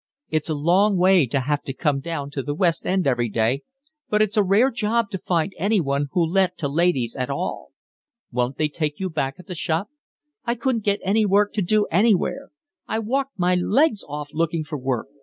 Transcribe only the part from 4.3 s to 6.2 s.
a rare job to find anyone